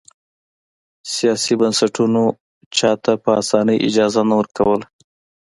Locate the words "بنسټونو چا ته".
1.61-3.11